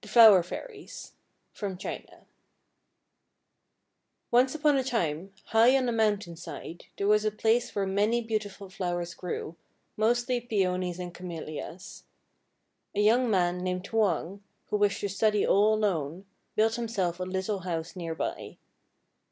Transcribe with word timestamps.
THE 0.00 0.08
FLOWER 0.08 0.42
FAIRIES 0.42 1.12
From 1.52 1.76
China 1.76 2.26
Once 4.32 4.52
upon 4.56 4.76
a 4.76 4.82
time, 4.82 5.32
high 5.54 5.76
on 5.76 5.88
a 5.88 5.92
mountain 5.92 6.34
side, 6.34 6.86
there 6.96 7.06
was 7.06 7.24
a 7.24 7.30
place 7.30 7.72
where 7.72 7.86
many 7.86 8.20
beautiful 8.20 8.68
flowers 8.68 9.14
grew, 9.14 9.54
mostly 9.96 10.40
Peonies 10.40 10.98
and 10.98 11.14
Camellias. 11.14 12.02
A 12.96 13.00
young 13.00 13.30
man 13.30 13.58
named 13.62 13.86
Hwang, 13.86 14.42
who 14.70 14.76
wished 14.76 15.02
to 15.02 15.08
study 15.08 15.46
all 15.46 15.72
alone, 15.72 16.26
built 16.56 16.74
himself 16.74 17.20
a 17.20 17.22
little 17.22 17.60
house 17.60 17.94
near 17.94 18.16
by. 18.16 18.56